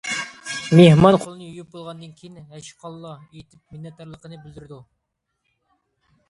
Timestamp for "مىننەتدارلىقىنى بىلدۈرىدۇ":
3.77-4.81